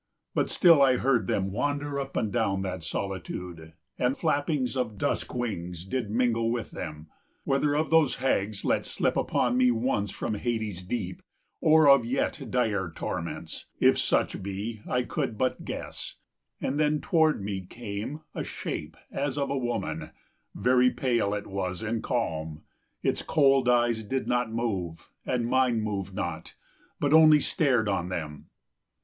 20 0.33 0.33
But 0.45 0.49
still 0.49 0.81
I 0.81 0.97
heard 0.97 1.27
them 1.27 1.51
wander 1.51 1.99
up 1.99 2.17
and 2.17 2.33
down 2.33 2.63
That 2.63 2.81
solitude, 2.81 3.73
and 3.99 4.17
flappings 4.17 4.75
of 4.75 4.97
dusk 4.97 5.35
wings 5.35 5.85
Did 5.85 6.09
mingle 6.09 6.49
with 6.51 6.71
them, 6.71 7.07
whether 7.43 7.75
of 7.75 7.91
those 7.91 8.15
hags 8.15 8.65
Let 8.65 8.83
slip 8.83 9.15
upon 9.15 9.57
me 9.57 9.69
once 9.69 10.09
from 10.09 10.33
Hades 10.33 10.81
deep, 10.83 11.21
Or 11.59 11.87
of 11.87 12.03
yet 12.03 12.41
direr 12.49 12.89
torments, 12.91 13.67
if 13.79 13.99
such 13.99 14.41
be, 14.41 14.77
25 14.85 14.91
I 14.91 15.03
could 15.03 15.37
but 15.37 15.65
guess; 15.65 16.15
and 16.59 16.79
then 16.79 16.99
toward 16.99 17.43
me 17.43 17.63
came 17.67 18.21
A 18.33 18.43
shape 18.43 18.97
as 19.11 19.37
of 19.37 19.51
a 19.51 19.55
woman: 19.57 20.09
very 20.55 20.89
pale 20.89 21.35
It 21.35 21.45
was, 21.45 21.83
and 21.83 22.01
calm; 22.01 22.63
its 23.03 23.21
cold 23.21 23.69
eyes 23.69 24.03
did 24.03 24.27
not 24.27 24.51
move, 24.51 25.11
And 25.27 25.45
mine 25.45 25.79
moved 25.79 26.15
not, 26.15 26.55
but 26.99 27.13
only 27.13 27.39
stared 27.39 27.87
on 27.87 28.09
them. 28.09 28.47